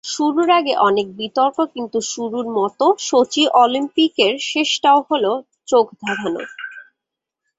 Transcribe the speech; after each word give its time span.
শুরুর 0.03 0.49
আগে 0.49 0.73
অনেক 0.79 1.07
বিতর্ক, 1.15 1.57
কিন্তু 1.75 1.97
শুরুর 2.13 2.47
মতো 2.57 2.85
সোচি 2.99 3.43
অলিম্পিকের 3.55 4.33
শেষটাও 4.49 4.99
হলো 5.09 5.31
চোখ 5.67 5.85
ধাঁধানো। 6.01 6.41